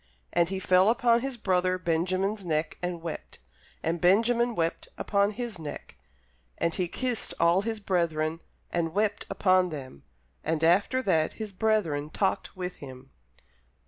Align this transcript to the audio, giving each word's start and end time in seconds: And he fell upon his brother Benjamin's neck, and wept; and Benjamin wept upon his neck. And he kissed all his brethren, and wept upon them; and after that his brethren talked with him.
And 0.33 0.49
he 0.49 0.57
fell 0.57 0.89
upon 0.89 1.21
his 1.21 1.37
brother 1.37 1.77
Benjamin's 1.77 2.43
neck, 2.43 2.75
and 2.81 3.03
wept; 3.03 3.37
and 3.83 4.01
Benjamin 4.01 4.55
wept 4.55 4.87
upon 4.97 5.29
his 5.33 5.59
neck. 5.59 5.95
And 6.57 6.73
he 6.73 6.87
kissed 6.87 7.35
all 7.39 7.61
his 7.61 7.79
brethren, 7.79 8.39
and 8.71 8.95
wept 8.95 9.27
upon 9.29 9.69
them; 9.69 10.01
and 10.43 10.63
after 10.63 11.03
that 11.03 11.33
his 11.33 11.51
brethren 11.51 12.09
talked 12.09 12.57
with 12.57 12.77
him. 12.77 13.11